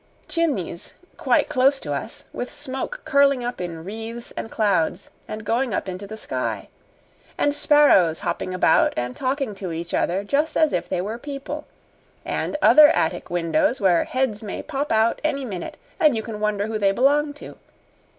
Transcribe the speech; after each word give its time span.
"Chimneys 0.27 0.95
quite 1.15 1.47
close 1.47 1.79
to 1.79 1.93
us 1.93 2.25
with 2.33 2.51
smoke 2.51 3.01
curling 3.05 3.43
up 3.43 3.61
in 3.61 3.83
wreaths 3.83 4.31
and 4.35 4.49
clouds 4.49 5.11
and 5.27 5.45
going 5.45 5.75
up 5.75 5.87
into 5.87 6.07
the 6.07 6.17
sky 6.17 6.69
and 7.37 7.53
sparrows 7.53 8.17
hopping 8.21 8.51
about 8.51 8.95
and 8.97 9.15
talking 9.15 9.53
to 9.53 9.71
each 9.71 9.93
other 9.93 10.23
just 10.23 10.57
as 10.57 10.73
if 10.73 10.89
they 10.89 11.01
were 11.01 11.19
people 11.19 11.67
and 12.25 12.57
other 12.63 12.87
attic 12.87 13.29
windows 13.29 13.79
where 13.79 14.05
heads 14.05 14.41
may 14.41 14.63
pop 14.63 14.91
out 14.91 15.21
any 15.23 15.45
minute 15.45 15.77
and 15.99 16.15
you 16.15 16.23
can 16.23 16.39
wonder 16.39 16.65
who 16.65 16.79
they 16.79 16.91
belong 16.91 17.31
to. 17.35 17.55